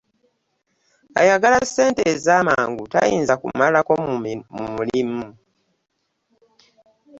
Ayagala 1.21 1.57
ssente 1.65 2.01
ez'amangu 2.13 2.83
tayinza 2.93 3.33
kumalako 3.41 3.93
mu 4.57 4.67
mirimu. 4.77 5.25